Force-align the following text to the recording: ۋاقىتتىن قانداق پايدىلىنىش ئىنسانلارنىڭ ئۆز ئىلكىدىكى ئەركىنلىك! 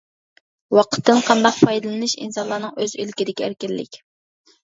ۋاقىتتىن 0.77 1.21
قانداق 1.27 1.59
پايدىلىنىش 1.67 2.15
ئىنسانلارنىڭ 2.23 2.73
ئۆز 2.87 2.97
ئىلكىدىكى 3.05 3.47
ئەركىنلىك! 3.51 4.03